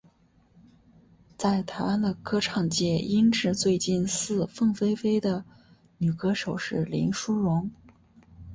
[1.37, 5.45] 在台湾的歌唱界音质最近似凤飞飞的
[5.99, 7.69] 女歌手是林淑容。